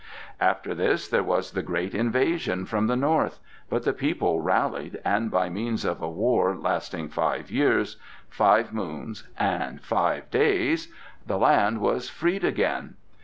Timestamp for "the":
1.51-1.61, 2.87-2.95, 3.83-3.93, 11.27-11.37